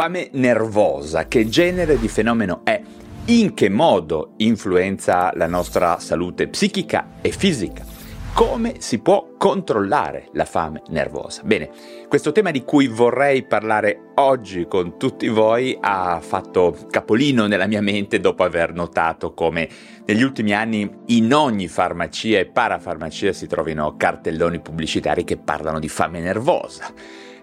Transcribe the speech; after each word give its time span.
Fame 0.00 0.30
nervosa, 0.32 1.28
che 1.28 1.46
genere 1.46 1.98
di 1.98 2.08
fenomeno 2.08 2.62
è? 2.64 2.80
In 3.26 3.52
che 3.52 3.68
modo 3.68 4.32
influenza 4.38 5.30
la 5.34 5.46
nostra 5.46 5.98
salute 5.98 6.48
psichica 6.48 7.16
e 7.20 7.30
fisica? 7.32 7.84
Come 8.32 8.76
si 8.78 9.00
può 9.00 9.34
controllare 9.36 10.30
la 10.32 10.46
fame 10.46 10.80
nervosa? 10.88 11.42
Bene, 11.44 11.68
questo 12.08 12.32
tema 12.32 12.50
di 12.50 12.64
cui 12.64 12.86
vorrei 12.86 13.42
parlare 13.42 14.12
oggi 14.14 14.66
con 14.66 14.96
tutti 14.96 15.28
voi 15.28 15.76
ha 15.78 16.18
fatto 16.22 16.74
capolino 16.88 17.46
nella 17.46 17.66
mia 17.66 17.82
mente 17.82 18.20
dopo 18.20 18.42
aver 18.42 18.72
notato 18.72 19.34
come 19.34 19.68
negli 20.06 20.22
ultimi 20.22 20.54
anni 20.54 20.90
in 21.08 21.34
ogni 21.34 21.68
farmacia 21.68 22.38
e 22.38 22.46
parafarmacia 22.46 23.34
si 23.34 23.46
trovino 23.46 23.96
cartelloni 23.98 24.60
pubblicitari 24.60 25.24
che 25.24 25.36
parlano 25.36 25.78
di 25.78 25.90
fame 25.90 26.20
nervosa. 26.20 26.90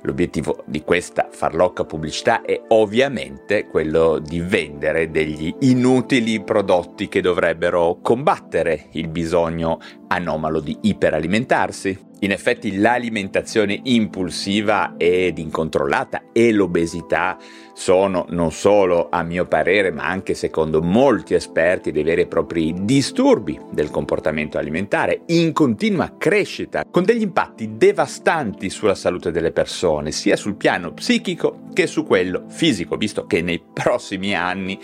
L'obiettivo 0.02 0.64
di 0.66 0.82
questa 0.84 1.27
farlocca 1.29 1.84
pubblicità 1.84 2.41
è 2.41 2.61
ovviamente 2.70 3.68
quello 3.68 4.19
di 4.19 4.39
vendere 4.39 5.10
degli 5.11 5.54
inutili 5.61 6.42
prodotti 6.42 7.07
che 7.07 7.21
dovrebbero 7.21 8.00
combattere 8.02 8.88
il 8.91 9.07
bisogno 9.07 9.79
anomalo 10.07 10.60
di 10.60 10.78
iperalimentarsi. 10.82 12.07
In 12.21 12.32
effetti 12.32 12.78
l'alimentazione 12.78 13.80
impulsiva 13.84 14.96
ed 14.98 15.38
incontrollata 15.38 16.24
e 16.32 16.52
l'obesità 16.52 17.38
sono 17.74 18.25
non 18.30 18.52
solo 18.52 19.10
a 19.12 19.21
mio 19.21 19.46
parere 19.46 19.92
ma 19.92 20.08
anche 20.08 20.34
secondo 20.34 20.82
molti 20.82 21.36
esperti 21.36 21.92
dei 21.92 22.02
veri 22.02 22.22
e 22.22 22.25
propri 22.25 22.74
disturbi 22.75 23.60
del 23.72 23.92
comportamento 23.92 24.58
alimentare 24.58 25.22
in 25.28 25.54
continua 25.54 26.16
crescita 26.18 26.86
con 26.89 27.04
degli 27.04 27.22
impatti 27.22 27.78
devastanti 27.78 28.72
sulla 28.72 28.96
salute 28.96 29.30
delle 29.30 29.52
persone 29.52 30.11
sia 30.11 30.36
sul 30.36 30.56
piano 30.56 30.94
psichico 30.94 31.66
che 31.72 31.86
su 31.86 32.03
quello 32.03 32.45
fisico 32.47 32.97
visto 32.97 33.28
che 33.28 33.44
nei 33.44 33.61
prossimi 33.72 34.34
anni 34.34 34.80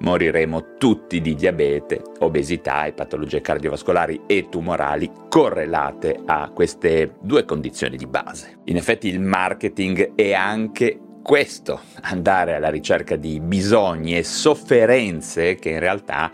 moriremo 0.00 0.76
tutti 0.78 1.20
di 1.20 1.34
diabete, 1.34 2.02
obesità 2.20 2.84
e 2.84 2.92
patologie 2.92 3.40
cardiovascolari 3.40 4.22
e 4.26 4.48
tumorali 4.48 5.10
correlate 5.28 6.20
a 6.24 6.50
queste 6.54 7.14
due 7.20 7.44
condizioni 7.44 7.96
di 7.96 8.06
base. 8.06 8.60
In 8.64 8.76
effetti 8.76 9.08
il 9.08 9.20
marketing 9.20 10.14
è 10.14 10.32
anche 10.32 10.98
questo, 11.22 11.80
andare 12.02 12.54
alla 12.54 12.70
ricerca 12.70 13.16
di 13.16 13.40
bisogni 13.40 14.16
e 14.16 14.24
sofferenze 14.24 15.56
che 15.56 15.70
in 15.70 15.78
realtà 15.78 16.30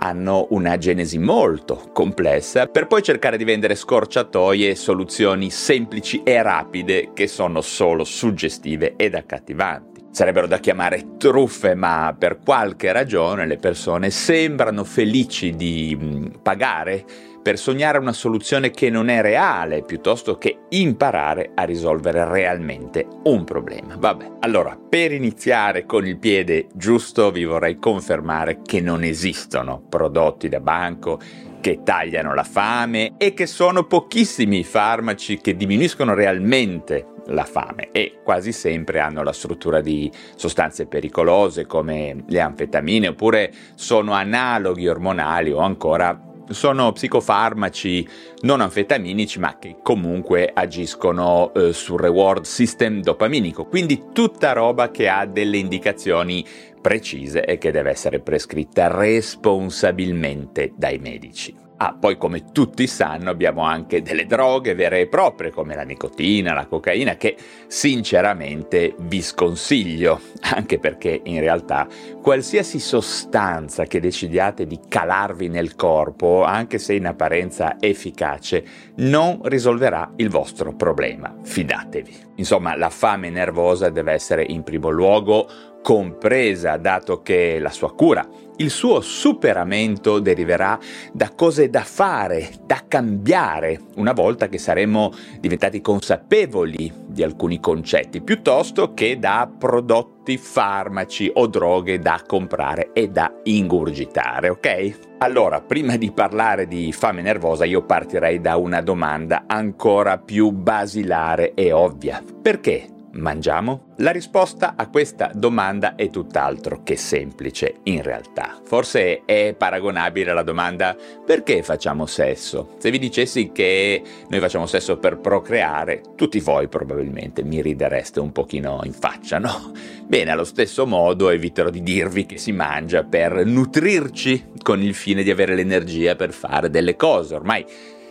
hanno 0.00 0.46
una 0.50 0.78
genesi 0.78 1.18
molto 1.18 1.90
complessa 1.92 2.66
per 2.66 2.86
poi 2.86 3.02
cercare 3.02 3.36
di 3.36 3.42
vendere 3.42 3.74
scorciatoie 3.74 4.70
e 4.70 4.74
soluzioni 4.76 5.50
semplici 5.50 6.22
e 6.22 6.40
rapide 6.40 7.10
che 7.14 7.26
sono 7.26 7.60
solo 7.60 8.04
suggestive 8.04 8.94
ed 8.96 9.16
accattivanti 9.16 9.87
sarebbero 10.10 10.46
da 10.46 10.58
chiamare 10.58 11.16
truffe, 11.16 11.74
ma 11.74 12.14
per 12.18 12.38
qualche 12.44 12.92
ragione 12.92 13.46
le 13.46 13.56
persone 13.58 14.10
sembrano 14.10 14.84
felici 14.84 15.54
di 15.54 15.96
mm, 16.00 16.26
pagare 16.42 17.04
per 17.48 17.58
sognare 17.58 17.96
una 17.96 18.12
soluzione 18.12 18.70
che 18.70 18.90
non 18.90 19.08
è 19.08 19.22
reale, 19.22 19.82
piuttosto 19.82 20.36
che 20.36 20.64
imparare 20.70 21.52
a 21.54 21.62
risolvere 21.62 22.28
realmente 22.28 23.06
un 23.24 23.44
problema. 23.44 23.96
Vabbè, 23.96 24.32
allora, 24.40 24.76
per 24.76 25.12
iniziare 25.12 25.86
con 25.86 26.06
il 26.06 26.18
piede 26.18 26.66
giusto 26.74 27.30
vi 27.30 27.44
vorrei 27.44 27.78
confermare 27.78 28.60
che 28.62 28.82
non 28.82 29.02
esistono 29.02 29.82
prodotti 29.88 30.50
da 30.50 30.60
banco 30.60 31.18
che 31.60 31.80
tagliano 31.82 32.34
la 32.34 32.44
fame 32.44 33.14
e 33.16 33.32
che 33.32 33.46
sono 33.46 33.84
pochissimi 33.84 34.58
i 34.58 34.64
farmaci 34.64 35.38
che 35.38 35.56
diminuiscono 35.56 36.14
realmente 36.14 37.06
la 37.28 37.44
fame 37.44 37.90
e 37.92 38.20
quasi 38.22 38.52
sempre 38.52 39.00
hanno 39.00 39.22
la 39.22 39.32
struttura 39.32 39.80
di 39.80 40.10
sostanze 40.36 40.86
pericolose 40.86 41.66
come 41.66 42.24
le 42.26 42.40
anfetamine 42.40 43.08
oppure 43.08 43.52
sono 43.74 44.12
analoghi 44.12 44.88
ormonali 44.88 45.52
o 45.52 45.58
ancora 45.58 46.22
sono 46.50 46.92
psicofarmaci 46.92 48.08
non 48.40 48.60
anfetaminici 48.60 49.38
ma 49.38 49.58
che 49.58 49.76
comunque 49.82 50.50
agiscono 50.52 51.52
eh, 51.54 51.72
sul 51.72 52.00
reward 52.00 52.44
system 52.44 53.00
dopaminico, 53.02 53.66
quindi 53.66 54.04
tutta 54.12 54.52
roba 54.52 54.90
che 54.90 55.08
ha 55.08 55.26
delle 55.26 55.58
indicazioni 55.58 56.44
precise 56.80 57.44
e 57.44 57.58
che 57.58 57.70
deve 57.70 57.90
essere 57.90 58.20
prescritta 58.20 58.88
responsabilmente 58.88 60.72
dai 60.76 60.98
medici. 60.98 61.67
Ah, 61.80 61.96
poi 61.98 62.16
come 62.16 62.50
tutti 62.50 62.88
sanno 62.88 63.30
abbiamo 63.30 63.62
anche 63.62 64.02
delle 64.02 64.26
droghe 64.26 64.74
vere 64.74 64.98
e 64.98 65.06
proprie 65.06 65.52
come 65.52 65.76
la 65.76 65.84
nicotina, 65.84 66.52
la 66.52 66.66
cocaina 66.66 67.14
che 67.14 67.36
sinceramente 67.68 68.96
vi 68.98 69.22
sconsiglio, 69.22 70.20
anche 70.54 70.80
perché 70.80 71.20
in 71.22 71.38
realtà 71.38 71.86
qualsiasi 72.20 72.80
sostanza 72.80 73.84
che 73.84 74.00
decidiate 74.00 74.66
di 74.66 74.80
calarvi 74.88 75.46
nel 75.46 75.76
corpo, 75.76 76.42
anche 76.42 76.78
se 76.78 76.94
in 76.94 77.06
apparenza 77.06 77.76
efficace, 77.78 78.64
non 78.96 79.38
risolverà 79.44 80.14
il 80.16 80.30
vostro 80.30 80.74
problema, 80.74 81.32
fidatevi. 81.44 82.26
Insomma, 82.38 82.76
la 82.76 82.90
fame 82.90 83.30
nervosa 83.30 83.88
deve 83.88 84.12
essere 84.12 84.44
in 84.48 84.64
primo 84.64 84.90
luogo 84.90 85.48
compresa, 85.80 86.76
dato 86.76 87.22
che 87.22 87.58
la 87.60 87.70
sua 87.70 87.94
cura, 87.94 88.26
il 88.58 88.70
suo 88.70 89.00
superamento 89.00 90.18
deriverà 90.18 90.78
da 91.12 91.30
cose 91.30 91.70
da 91.70 91.82
fare, 91.82 92.50
da 92.64 92.82
cambiare, 92.86 93.80
una 93.96 94.12
volta 94.12 94.48
che 94.48 94.58
saremo 94.58 95.12
diventati 95.40 95.80
consapevoli 95.80 96.92
di 97.06 97.22
alcuni 97.22 97.60
concetti, 97.60 98.20
piuttosto 98.20 98.94
che 98.94 99.18
da 99.18 99.50
prodotti, 99.58 100.36
farmaci 100.36 101.30
o 101.34 101.46
droghe 101.46 101.98
da 101.98 102.22
comprare 102.26 102.90
e 102.92 103.08
da 103.08 103.32
ingurgitare, 103.44 104.50
ok? 104.50 104.98
Allora, 105.18 105.60
prima 105.62 105.96
di 105.96 106.12
parlare 106.12 106.66
di 106.66 106.92
fame 106.92 107.22
nervosa, 107.22 107.64
io 107.64 107.82
partirei 107.82 108.40
da 108.40 108.56
una 108.56 108.82
domanda 108.82 109.44
ancora 109.46 110.18
più 110.18 110.50
basilare 110.50 111.54
e 111.54 111.72
ovvia. 111.72 112.22
Perché 112.42 112.88
mangiamo? 113.12 113.94
La 113.98 114.10
risposta 114.10 114.74
a 114.76 114.88
questa 114.88 115.30
domanda 115.34 115.94
è 115.94 116.10
tutt'altro 116.10 116.82
che 116.82 116.96
semplice 116.96 117.76
in 117.84 118.02
realtà. 118.02 118.60
Forse 118.64 119.24
è 119.24 119.54
paragonabile 119.56 120.30
alla 120.30 120.42
domanda 120.42 120.96
perché 121.24 121.62
facciamo 121.62 122.06
sesso? 122.06 122.76
Se 122.78 122.90
vi 122.90 122.98
dicessi 122.98 123.50
che 123.52 124.02
noi 124.28 124.40
facciamo 124.40 124.66
sesso 124.66 124.98
per 124.98 125.18
procreare, 125.18 126.02
tutti 126.14 126.38
voi 126.40 126.68
probabilmente 126.68 127.42
mi 127.42 127.60
ridereste 127.60 128.20
un 128.20 128.32
pochino 128.32 128.80
in 128.84 128.92
faccia, 128.92 129.38
no? 129.38 129.72
Bene, 130.06 130.30
allo 130.30 130.44
stesso 130.44 130.86
modo 130.86 131.28
eviterò 131.28 131.70
di 131.70 131.82
dirvi 131.82 132.26
che 132.26 132.38
si 132.38 132.52
mangia 132.52 133.04
per 133.04 133.44
nutrirci 133.44 134.52
con 134.62 134.82
il 134.82 134.94
fine 134.94 135.22
di 135.22 135.30
avere 135.30 135.54
l'energia 135.54 136.14
per 136.14 136.32
fare 136.32 136.70
delle 136.70 136.96
cose. 136.96 137.34
Ormai 137.34 137.66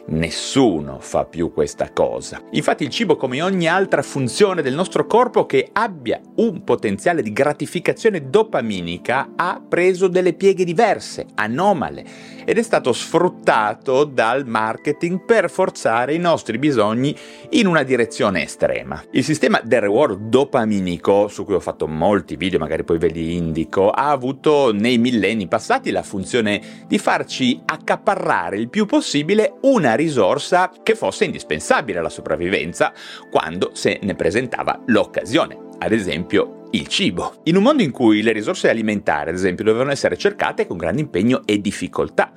Nessuno 0.09 0.99
fa 0.99 1.25
più 1.25 1.51
questa 1.51 1.91
cosa. 1.91 2.41
Infatti 2.51 2.85
il 2.85 2.89
cibo, 2.89 3.17
come 3.17 3.41
ogni 3.41 3.67
altra 3.67 4.01
funzione 4.01 4.61
del 4.61 4.73
nostro 4.73 5.05
corpo 5.05 5.45
che 5.45 5.67
abbia 5.73 6.21
un 6.35 6.63
potenziale 6.63 7.21
di 7.21 7.33
gratificazione 7.33 8.29
dopaminica, 8.29 9.33
ha 9.35 9.61
preso 9.67 10.07
delle 10.07 10.31
pieghe 10.31 10.63
diverse, 10.63 11.25
anomale, 11.35 12.05
ed 12.47 12.57
è 12.57 12.61
stato 12.61 12.93
sfruttato 12.93 14.05
dal 14.05 14.47
marketing 14.47 15.25
per 15.25 15.49
forzare 15.49 16.13
i 16.13 16.17
nostri 16.17 16.57
bisogni 16.57 17.13
in 17.49 17.67
una 17.67 17.83
direzione 17.83 18.43
estrema. 18.43 19.03
Il 19.11 19.25
sistema 19.25 19.59
del 19.61 19.81
reward 19.81 20.29
dopaminico, 20.29 21.27
su 21.27 21.43
cui 21.43 21.55
ho 21.55 21.59
fatto 21.59 21.89
molti 21.89 22.37
video, 22.37 22.57
magari 22.57 22.85
poi 22.85 22.99
ve 22.99 23.09
li 23.09 23.35
indico, 23.35 23.89
ha 23.89 24.11
avuto 24.11 24.71
nei 24.71 24.97
millenni 24.97 25.49
passati 25.49 25.91
la 25.91 26.03
funzione 26.03 26.85
di 26.87 26.97
farci 26.97 27.61
accaparrare 27.65 28.55
il 28.55 28.69
più 28.69 28.85
possibile 28.85 29.55
una 29.63 29.95
risorsa 29.95 30.71
che 30.81 30.95
fosse 30.95 31.25
indispensabile 31.25 31.99
alla 31.99 32.07
sopravvivenza 32.07 32.93
quando 33.29 33.71
se 33.73 33.99
ne 34.01 34.15
presentava 34.15 34.81
l'occasione 34.85 35.65
ad 35.79 35.91
esempio 35.91 36.56
il 36.71 36.87
cibo. 36.87 37.41
In 37.43 37.55
un 37.55 37.63
mondo 37.63 37.83
in 37.83 37.91
cui 37.91 38.21
le 38.21 38.31
risorse 38.31 38.69
alimentari, 38.69 39.29
ad 39.29 39.35
esempio, 39.35 39.63
dovevano 39.63 39.91
essere 39.91 40.17
cercate 40.17 40.67
con 40.67 40.77
grande 40.77 41.01
impegno 41.01 41.41
e 41.45 41.59
difficoltà. 41.59 42.31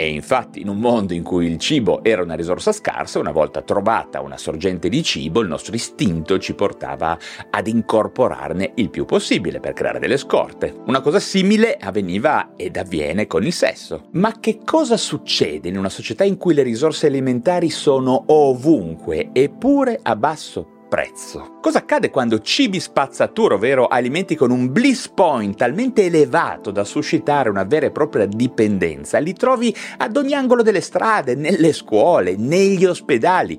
E 0.00 0.08
infatti 0.08 0.62
in 0.62 0.68
un 0.68 0.78
mondo 0.78 1.12
in 1.12 1.22
cui 1.22 1.44
il 1.44 1.58
cibo 1.58 2.02
era 2.02 2.22
una 2.22 2.34
risorsa 2.34 2.72
scarsa, 2.72 3.18
una 3.18 3.32
volta 3.32 3.60
trovata 3.60 4.22
una 4.22 4.38
sorgente 4.38 4.88
di 4.88 5.02
cibo, 5.02 5.40
il 5.40 5.48
nostro 5.48 5.74
istinto 5.74 6.38
ci 6.38 6.54
portava 6.54 7.18
ad 7.50 7.66
incorporarne 7.66 8.72
il 8.76 8.88
più 8.88 9.04
possibile 9.04 9.60
per 9.60 9.74
creare 9.74 9.98
delle 9.98 10.16
scorte. 10.16 10.74
Una 10.86 11.02
cosa 11.02 11.20
simile 11.20 11.76
avveniva 11.78 12.52
ed 12.56 12.78
avviene 12.78 13.26
con 13.26 13.44
il 13.44 13.52
sesso. 13.52 14.08
Ma 14.12 14.40
che 14.40 14.60
cosa 14.64 14.96
succede 14.96 15.68
in 15.68 15.76
una 15.76 15.90
società 15.90 16.24
in 16.24 16.38
cui 16.38 16.54
le 16.54 16.62
risorse 16.62 17.08
alimentari 17.08 17.68
sono 17.68 18.24
ovunque, 18.28 19.28
eppure 19.34 20.00
a 20.02 20.16
basso 20.16 20.69
prezzo. 20.90 21.58
Cosa 21.62 21.78
accade 21.78 22.10
quando 22.10 22.40
cibi 22.40 22.80
spazzatura, 22.80 23.54
ovvero 23.54 23.86
alimenti 23.86 24.34
con 24.34 24.50
un 24.50 24.72
bliss 24.72 25.06
point 25.08 25.56
talmente 25.56 26.04
elevato 26.04 26.72
da 26.72 26.82
suscitare 26.82 27.48
una 27.48 27.62
vera 27.62 27.86
e 27.86 27.92
propria 27.92 28.26
dipendenza, 28.26 29.18
li 29.18 29.32
trovi 29.32 29.74
ad 29.98 30.16
ogni 30.16 30.34
angolo 30.34 30.62
delle 30.62 30.80
strade, 30.80 31.36
nelle 31.36 31.72
scuole, 31.72 32.34
negli 32.36 32.84
ospedali, 32.84 33.58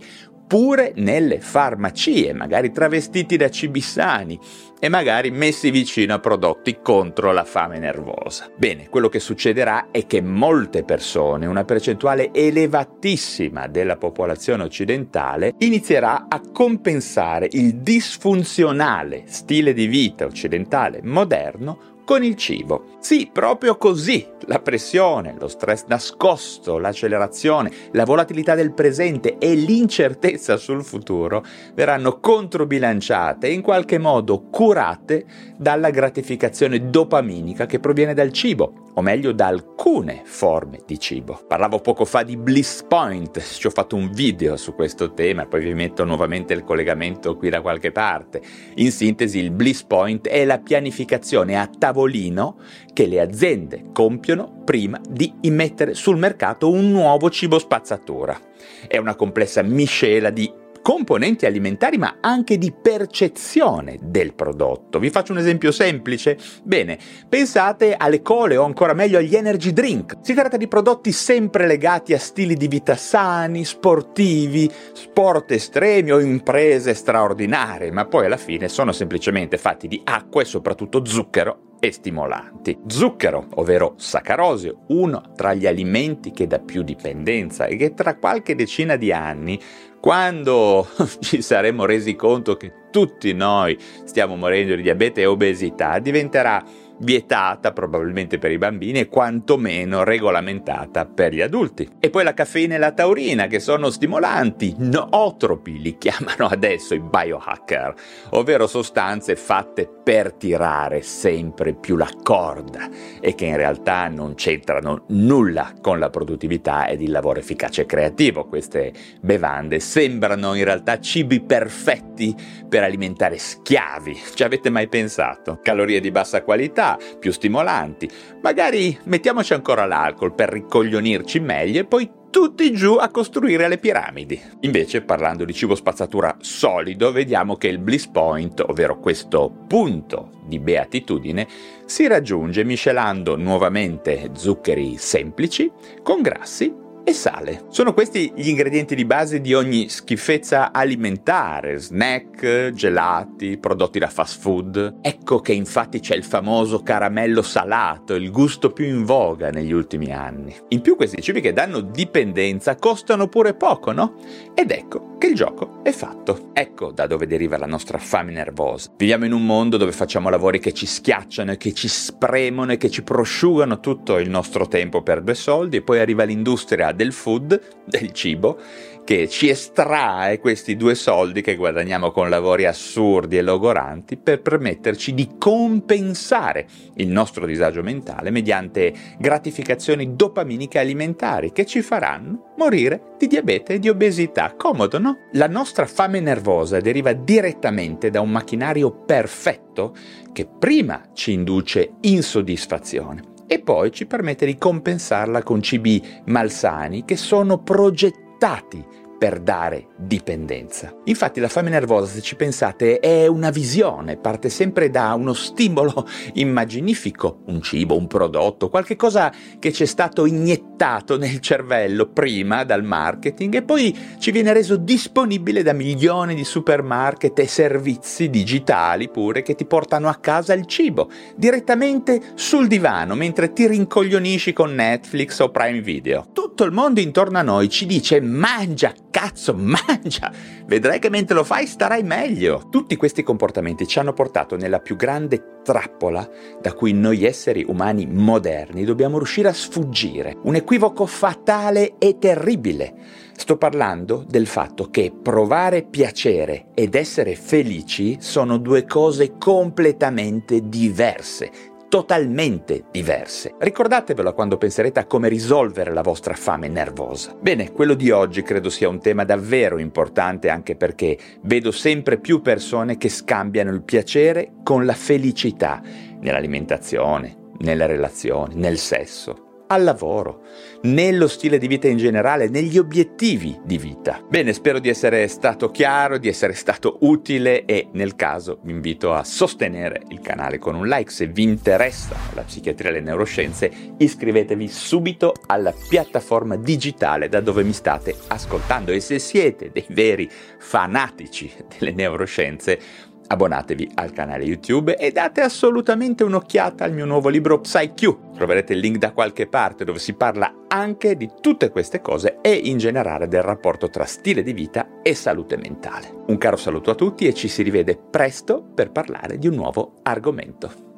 oppure 0.51 0.91
nelle 0.97 1.39
farmacie, 1.39 2.33
magari 2.33 2.73
travestiti 2.73 3.37
da 3.37 3.49
cibi 3.49 3.79
sani 3.79 4.37
e 4.81 4.89
magari 4.89 5.31
messi 5.31 5.71
vicino 5.71 6.13
a 6.13 6.19
prodotti 6.19 6.79
contro 6.81 7.31
la 7.31 7.45
fame 7.45 7.79
nervosa. 7.79 8.51
Bene, 8.57 8.89
quello 8.89 9.07
che 9.07 9.21
succederà 9.21 9.87
è 9.91 10.05
che 10.05 10.21
molte 10.21 10.83
persone, 10.83 11.45
una 11.45 11.63
percentuale 11.63 12.33
elevatissima 12.33 13.67
della 13.67 13.95
popolazione 13.95 14.63
occidentale, 14.63 15.53
inizierà 15.59 16.25
a 16.27 16.41
compensare 16.51 17.47
il 17.51 17.75
disfunzionale 17.75 19.23
stile 19.27 19.71
di 19.71 19.87
vita 19.87 20.25
occidentale 20.25 20.99
moderno 21.01 21.91
con 22.03 22.25
il 22.25 22.35
cibo. 22.35 22.97
Sì, 22.99 23.29
proprio 23.31 23.77
così. 23.77 24.27
La 24.47 24.59
pressione, 24.59 25.35
lo 25.37 25.47
stress 25.47 25.85
nascosto, 25.87 26.79
l'accelerazione, 26.79 27.71
la 27.91 28.05
volatilità 28.05 28.55
del 28.55 28.73
presente 28.73 29.37
e 29.37 29.53
l'incertezza 29.53 30.57
sul 30.57 30.83
futuro 30.83 31.45
verranno 31.75 32.19
controbilanciate 32.19 33.47
e 33.47 33.53
in 33.53 33.61
qualche 33.61 33.99
modo 33.99 34.41
curate 34.49 35.25
dalla 35.57 35.91
gratificazione 35.91 36.89
dopaminica 36.89 37.67
che 37.67 37.79
proviene 37.79 38.15
dal 38.15 38.31
cibo, 38.31 38.89
o 38.93 39.01
meglio 39.01 39.31
da 39.31 39.47
alcune 39.47 40.21
forme 40.23 40.79
di 40.87 40.99
cibo. 40.99 41.39
Parlavo 41.47 41.79
poco 41.79 42.03
fa 42.03 42.23
di 42.23 42.35
Bliss 42.35 42.83
Point, 42.83 43.39
ci 43.39 43.67
ho 43.67 43.69
fatto 43.69 43.95
un 43.95 44.09
video 44.11 44.57
su 44.57 44.73
questo 44.73 45.13
tema, 45.13 45.45
poi 45.45 45.61
vi 45.63 45.73
metto 45.75 46.03
nuovamente 46.03 46.53
il 46.53 46.63
collegamento 46.63 47.37
qui 47.37 47.49
da 47.49 47.61
qualche 47.61 47.91
parte. 47.91 48.41
In 48.75 48.91
sintesi, 48.91 49.37
il 49.37 49.51
Bliss 49.51 49.83
Point 49.83 50.27
è 50.27 50.43
la 50.45 50.57
pianificazione 50.57 51.59
a 51.59 51.67
tavolino 51.67 52.57
che 52.91 53.05
le 53.05 53.21
aziende 53.21 53.85
compiono 53.93 54.30
prima 54.63 54.99
di 55.07 55.33
immettere 55.41 55.93
sul 55.93 56.17
mercato 56.17 56.69
un 56.69 56.91
nuovo 56.91 57.29
cibo 57.29 57.59
spazzatura. 57.59 58.39
È 58.87 58.97
una 58.97 59.15
complessa 59.15 59.61
miscela 59.61 60.29
di 60.29 60.59
componenti 60.81 61.45
alimentari 61.45 61.97
ma 61.97 62.17
anche 62.19 62.57
di 62.57 62.73
percezione 62.73 63.97
del 64.01 64.33
prodotto. 64.33 64.99
Vi 64.99 65.09
faccio 65.09 65.31
un 65.31 65.37
esempio 65.37 65.71
semplice? 65.71 66.37
Bene, 66.63 66.97
pensate 67.29 67.95
alle 67.95 68.21
cole 68.21 68.57
o 68.57 68.65
ancora 68.65 68.93
meglio 68.93 69.19
agli 69.19 69.35
energy 69.35 69.71
drink. 69.71 70.17
Si 70.21 70.33
tratta 70.33 70.57
di 70.57 70.67
prodotti 70.67 71.11
sempre 71.11 71.67
legati 71.67 72.13
a 72.13 72.19
stili 72.19 72.55
di 72.55 72.67
vita 72.67 72.95
sani, 72.95 73.63
sportivi, 73.63 74.69
sport 74.93 75.51
estremi 75.51 76.11
o 76.11 76.19
imprese 76.19 76.93
straordinarie, 76.93 77.91
ma 77.91 78.05
poi 78.05 78.25
alla 78.25 78.37
fine 78.37 78.67
sono 78.67 78.91
semplicemente 78.91 79.57
fatti 79.57 79.87
di 79.87 80.01
acqua 80.03 80.41
e 80.41 80.45
soprattutto 80.45 81.05
zucchero 81.05 81.69
e 81.81 81.91
stimolanti. 81.91 82.77
Zucchero, 82.85 83.47
ovvero 83.55 83.95
saccarosio, 83.97 84.83
uno 84.89 85.33
tra 85.35 85.55
gli 85.55 85.65
alimenti 85.65 86.31
che 86.31 86.45
dà 86.45 86.59
più 86.59 86.83
dipendenza 86.83 87.65
e 87.65 87.75
che 87.75 87.95
tra 87.95 88.15
qualche 88.15 88.53
decina 88.53 88.95
di 88.95 89.11
anni 89.11 89.59
quando 89.99 90.87
ci 91.19 91.41
saremo 91.41 91.85
resi 91.85 92.15
conto 92.15 92.55
che 92.55 92.71
tutti 92.91 93.33
noi 93.33 93.77
stiamo 94.03 94.35
morendo 94.35 94.75
di 94.75 94.83
diabete 94.83 95.21
e 95.21 95.25
obesità, 95.25 95.97
diventerà 95.99 96.63
vietata 97.01 97.71
probabilmente 97.71 98.37
per 98.37 98.51
i 98.51 98.57
bambini 98.57 98.99
e 98.99 99.09
quantomeno 99.09 100.03
regolamentata 100.03 101.05
per 101.05 101.33
gli 101.33 101.41
adulti. 101.41 101.89
E 101.99 102.09
poi 102.09 102.23
la 102.23 102.33
caffeina 102.33 102.75
e 102.75 102.77
la 102.77 102.91
taurina 102.91 103.47
che 103.47 103.59
sono 103.59 103.89
stimolanti, 103.89 104.75
nootropi 104.77 105.81
li 105.81 105.97
chiamano 105.97 106.47
adesso 106.47 106.93
i 106.93 106.99
biohacker, 106.99 107.93
ovvero 108.31 108.67
sostanze 108.67 109.35
fatte 109.35 109.87
per 110.03 110.33
tirare 110.33 111.01
sempre 111.01 111.73
più 111.73 111.95
la 111.95 112.09
corda 112.23 112.89
e 113.19 113.35
che 113.35 113.45
in 113.45 113.55
realtà 113.55 114.07
non 114.07 114.35
c'entrano 114.35 115.05
nulla 115.09 115.73
con 115.81 115.99
la 115.99 116.09
produttività 116.09 116.87
ed 116.87 117.01
il 117.01 117.11
lavoro 117.11 117.39
efficace 117.39 117.81
e 117.81 117.85
creativo. 117.85 118.45
Queste 118.45 118.93
bevande 119.21 119.79
sembrano 119.79 120.53
in 120.55 120.63
realtà 120.63 120.99
cibi 120.99 121.41
perfetti 121.41 122.35
per 122.67 122.83
alimentare 122.83 123.37
schiavi. 123.37 124.17
Ci 124.33 124.43
avete 124.43 124.69
mai 124.69 124.87
pensato? 124.87 125.59
Calorie 125.61 125.99
di 125.99 126.11
bassa 126.11 126.43
qualità, 126.43 126.90
più 127.19 127.31
stimolanti. 127.31 128.09
Magari 128.41 128.97
mettiamoci 129.05 129.53
ancora 129.53 129.85
l'alcol 129.85 130.33
per 130.33 130.49
ricoglionirci 130.49 131.39
meglio 131.39 131.79
e 131.79 131.85
poi 131.85 132.09
tutti 132.31 132.71
giù 132.71 132.95
a 132.95 133.09
costruire 133.09 133.67
le 133.67 133.77
piramidi. 133.77 134.41
Invece, 134.61 135.01
parlando 135.01 135.43
di 135.43 135.53
cibo 135.53 135.75
spazzatura 135.75 136.37
solido, 136.39 137.11
vediamo 137.11 137.57
che 137.57 137.67
il 137.67 137.77
bliss 137.77 138.07
point, 138.07 138.61
ovvero 138.61 138.99
questo 138.99 139.53
punto 139.67 140.31
di 140.45 140.57
beatitudine, 140.57 141.47
si 141.85 142.07
raggiunge 142.07 142.63
miscelando 142.63 143.35
nuovamente 143.35 144.31
zuccheri 144.33 144.95
semplici 144.97 145.69
con 146.01 146.21
grassi 146.21 146.80
e 147.11 147.13
sale. 147.13 147.65
Sono 147.69 147.93
questi 147.93 148.31
gli 148.35 148.49
ingredienti 148.49 148.95
di 148.95 149.05
base 149.05 149.39
di 149.39 149.53
ogni 149.53 149.89
schifezza 149.89 150.71
alimentare, 150.71 151.77
snack, 151.77 152.71
gelati, 152.71 153.57
prodotti 153.57 153.99
da 153.99 154.07
fast 154.07 154.39
food. 154.39 154.99
Ecco 155.01 155.39
che 155.39 155.53
infatti 155.53 155.99
c'è 155.99 156.15
il 156.15 156.23
famoso 156.23 156.81
caramello 156.81 157.41
salato, 157.41 158.15
il 158.15 158.31
gusto 158.31 158.71
più 158.71 158.85
in 158.85 159.03
voga 159.03 159.49
negli 159.49 159.71
ultimi 159.71 160.11
anni. 160.11 160.55
In 160.69 160.81
più 160.81 160.95
questi 160.95 161.21
cibi 161.21 161.41
che 161.41 161.53
danno 161.53 161.81
dipendenza 161.81 162.75
costano 162.75 163.27
pure 163.27 163.53
poco, 163.53 163.91
no? 163.91 164.15
Ed 164.55 164.71
ecco 164.71 165.17
che 165.17 165.27
il 165.27 165.35
gioco 165.35 165.81
è 165.83 165.91
fatto. 165.91 166.49
Ecco 166.53 166.91
da 166.91 167.05
dove 167.05 167.27
deriva 167.27 167.57
la 167.57 167.67
nostra 167.67 167.99
fame 167.99 168.31
nervosa. 168.31 168.89
Viviamo 168.97 169.25
in 169.25 169.33
un 169.33 169.45
mondo 169.45 169.77
dove 169.77 169.91
facciamo 169.91 170.29
lavori 170.29 170.59
che 170.59 170.73
ci 170.73 170.87
schiacciano 170.87 171.51
e 171.51 171.57
che 171.57 171.73
ci 171.73 171.87
spremono 171.87 172.71
e 172.71 172.77
che 172.77 172.89
ci 172.89 173.03
prosciugano 173.03 173.79
tutto 173.79 174.17
il 174.17 174.29
nostro 174.29 174.67
tempo 174.67 175.03
per 175.03 175.21
due 175.21 175.35
soldi 175.35 175.77
e 175.77 175.81
poi 175.83 175.99
arriva 175.99 176.23
l'industria 176.23 176.91
del 177.01 177.13
food, 177.13 177.59
del 177.83 178.11
cibo, 178.11 178.59
che 179.03 179.27
ci 179.27 179.49
estrae 179.49 180.39
questi 180.39 180.77
due 180.77 180.93
soldi 180.93 181.41
che 181.41 181.55
guadagniamo 181.55 182.11
con 182.11 182.29
lavori 182.29 182.67
assurdi 182.67 183.37
e 183.37 183.41
logoranti 183.41 184.17
per 184.17 184.41
permetterci 184.41 185.15
di 185.15 185.31
compensare 185.39 186.67
il 186.97 187.07
nostro 187.07 187.47
disagio 187.47 187.81
mentale 187.81 188.29
mediante 188.29 188.93
gratificazioni 189.17 190.15
dopaminiche 190.15 190.77
alimentari 190.77 191.51
che 191.51 191.65
ci 191.65 191.81
faranno 191.81 192.53
morire 192.57 193.15
di 193.17 193.25
diabete 193.25 193.73
e 193.73 193.79
di 193.79 193.89
obesità. 193.89 194.53
Comodo, 194.55 194.99
no? 194.99 195.17
La 195.31 195.47
nostra 195.47 195.87
fame 195.87 196.19
nervosa 196.19 196.79
deriva 196.79 197.13
direttamente 197.13 198.11
da 198.11 198.21
un 198.21 198.29
macchinario 198.29 198.91
perfetto 198.91 199.95
che 200.31 200.45
prima 200.45 201.09
ci 201.13 201.33
induce 201.33 201.93
insoddisfazione 202.01 203.30
e 203.53 203.59
poi 203.59 203.91
ci 203.91 204.05
permette 204.05 204.45
di 204.45 204.57
compensarla 204.57 205.43
con 205.43 205.61
cibi 205.61 206.01
malsani 206.27 207.03
che 207.03 207.17
sono 207.17 207.57
progettati 207.57 208.81
per 209.21 209.39
dare 209.39 209.89
dipendenza. 209.97 210.91
Infatti 211.03 211.39
la 211.39 211.47
fame 211.47 211.69
nervosa, 211.69 212.11
se 212.11 212.21
ci 212.21 212.35
pensate, 212.35 212.97
è 212.97 213.27
una 213.27 213.51
visione, 213.51 214.17
parte 214.17 214.49
sempre 214.49 214.89
da 214.89 215.13
uno 215.13 215.33
stimolo 215.33 216.07
immaginifico, 216.33 217.41
un 217.45 217.61
cibo, 217.61 217.95
un 217.95 218.07
prodotto, 218.07 218.69
qualche 218.69 218.95
cosa 218.95 219.31
che 219.59 219.71
ci 219.71 219.83
è 219.83 219.85
stato 219.85 220.25
iniettato 220.25 221.19
nel 221.19 221.39
cervello 221.39 222.07
prima 222.07 222.63
dal 222.63 222.83
marketing 222.83 223.53
e 223.53 223.61
poi 223.61 223.95
ci 224.17 224.31
viene 224.31 224.53
reso 224.53 224.75
disponibile 224.75 225.61
da 225.61 225.73
milioni 225.73 226.33
di 226.33 226.43
supermarket 226.43 227.37
e 227.37 227.45
servizi 227.45 228.27
digitali 228.27 229.07
pure 229.07 229.43
che 229.43 229.53
ti 229.53 229.65
portano 229.65 230.09
a 230.09 230.15
casa 230.15 230.53
il 230.53 230.65
cibo, 230.65 231.11
direttamente 231.35 232.19
sul 232.33 232.65
divano 232.65 233.13
mentre 233.13 233.53
ti 233.53 233.67
rincoglionisci 233.67 234.51
con 234.51 234.73
Netflix 234.73 235.37
o 235.41 235.51
Prime 235.51 235.81
Video. 235.81 236.25
Tutto 236.33 236.63
il 236.63 236.71
mondo 236.71 236.99
intorno 236.99 237.37
a 237.37 237.43
noi 237.43 237.69
ci 237.69 237.85
dice 237.85 238.19
mangia, 238.19 238.91
cazzo, 239.11 239.53
mangia! 239.59 240.31
Vedrai 240.65 240.97
che 240.97 241.09
mentre 241.09 241.35
lo 241.35 241.43
fai 241.43 241.67
starai 241.67 242.01
meglio. 242.01 242.67
Tutti 242.71 242.95
questi 242.95 243.21
comportamenti 243.21 243.85
ci 243.85 243.99
hanno 243.99 244.13
portato 244.13 244.55
nella 244.55 244.79
più 244.79 244.95
grande 244.95 245.59
trappola 245.63 246.27
da 246.59 246.73
cui 246.73 246.93
noi 246.93 247.23
esseri 247.23 247.63
umani 247.67 248.07
moderni 248.07 248.83
dobbiamo 248.83 249.17
riuscire 249.17 249.49
a 249.49 249.53
sfuggire. 249.53 250.37
Un 250.41 250.55
equivoco 250.55 251.05
fatale 251.05 251.97
e 251.99 252.17
terribile. 252.17 252.95
Sto 253.35 253.57
parlando 253.57 254.23
del 254.27 254.47
fatto 254.47 254.89
che 254.89 255.11
provare 255.11 255.83
piacere 255.83 256.67
ed 256.73 256.95
essere 256.95 257.35
felici 257.35 258.17
sono 258.19 258.57
due 258.57 258.85
cose 258.85 259.37
completamente 259.37 260.67
diverse 260.67 261.70
totalmente 261.91 262.85
diverse. 262.89 263.53
Ricordatevelo 263.57 264.33
quando 264.33 264.55
penserete 264.55 265.01
a 265.01 265.05
come 265.05 265.27
risolvere 265.27 265.91
la 265.91 266.01
vostra 266.01 266.35
fame 266.35 266.69
nervosa. 266.69 267.35
Bene, 267.37 267.73
quello 267.73 267.95
di 267.95 268.11
oggi 268.11 268.43
credo 268.43 268.69
sia 268.69 268.87
un 268.87 269.01
tema 269.01 269.25
davvero 269.25 269.77
importante 269.77 270.47
anche 270.47 270.77
perché 270.77 271.17
vedo 271.41 271.71
sempre 271.71 272.17
più 272.17 272.41
persone 272.41 272.95
che 272.95 273.09
scambiano 273.09 273.71
il 273.71 273.83
piacere 273.83 274.53
con 274.63 274.85
la 274.85 274.93
felicità 274.93 275.81
nell'alimentazione, 276.21 277.35
nelle 277.57 277.85
relazioni, 277.87 278.55
nel 278.55 278.77
sesso 278.77 279.49
al 279.71 279.83
lavoro, 279.83 280.41
nello 280.81 281.29
stile 281.29 281.57
di 281.57 281.67
vita 281.67 281.87
in 281.87 281.95
generale, 281.95 282.49
negli 282.49 282.77
obiettivi 282.77 283.57
di 283.63 283.77
vita. 283.77 284.21
Bene, 284.27 284.51
spero 284.51 284.79
di 284.79 284.89
essere 284.89 285.25
stato 285.29 285.71
chiaro, 285.71 286.17
di 286.17 286.27
essere 286.27 286.53
stato 286.53 286.97
utile 287.01 287.63
e 287.63 287.87
nel 287.93 288.15
caso 288.15 288.59
vi 288.63 288.71
invito 288.71 289.13
a 289.13 289.23
sostenere 289.23 290.01
il 290.09 290.19
canale 290.19 290.59
con 290.59 290.75
un 290.75 290.87
like 290.87 291.09
se 291.09 291.27
vi 291.27 291.43
interessa 291.43 292.17
la 292.33 292.41
psichiatria 292.41 292.89
e 292.89 292.93
le 292.93 292.99
neuroscienze, 292.99 293.71
iscrivetevi 293.97 294.67
subito 294.67 295.33
alla 295.47 295.73
piattaforma 295.87 296.57
digitale 296.57 297.29
da 297.29 297.39
dove 297.39 297.63
mi 297.63 297.73
state 297.73 298.13
ascoltando 298.27 298.91
e 298.91 298.99
se 298.99 299.19
siete 299.19 299.69
dei 299.71 299.85
veri 299.89 300.29
fanatici 300.57 301.49
delle 301.79 301.93
neuroscienze 301.93 303.09
abbonatevi 303.31 303.91
al 303.95 304.11
canale 304.11 304.43
YouTube 304.43 304.95
e 304.97 305.11
date 305.11 305.41
assolutamente 305.41 306.23
un'occhiata 306.23 306.83
al 306.83 306.91
mio 306.91 307.05
nuovo 307.05 307.29
libro 307.29 307.61
PsyQ. 307.61 308.33
Troverete 308.35 308.73
il 308.73 308.79
link 308.79 308.97
da 308.97 309.13
qualche 309.13 309.47
parte 309.47 309.85
dove 309.85 309.99
si 309.99 310.13
parla 310.13 310.65
anche 310.67 311.15
di 311.15 311.29
tutte 311.39 311.69
queste 311.69 312.01
cose 312.01 312.39
e 312.41 312.53
in 312.53 312.77
generale 312.77 313.27
del 313.27 313.41
rapporto 313.41 313.89
tra 313.89 314.05
stile 314.05 314.43
di 314.43 314.53
vita 314.53 315.01
e 315.01 315.15
salute 315.15 315.55
mentale. 315.57 316.13
Un 316.27 316.37
caro 316.37 316.57
saluto 316.57 316.91
a 316.91 316.95
tutti 316.95 317.25
e 317.25 317.33
ci 317.33 317.47
si 317.47 317.63
rivede 317.63 317.97
presto 317.97 318.61
per 318.61 318.91
parlare 318.91 319.37
di 319.37 319.47
un 319.47 319.55
nuovo 319.55 319.93
argomento. 320.03 320.90